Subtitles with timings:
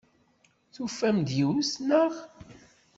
[0.73, 2.13] Tufamt-d yiwet, naɣ?